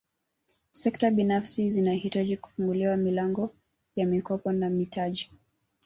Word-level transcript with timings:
Sekta 0.71 1.11
binafsi 1.11 1.69
zinahitaji 1.71 2.37
kufunguliwa 2.37 2.97
milango 2.97 3.51
ya 3.95 4.05
mikopo 4.05 4.51
na 4.51 4.69
mitaji 4.69 5.31